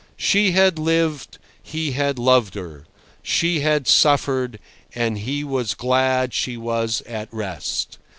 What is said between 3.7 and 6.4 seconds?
suffered, and he was glad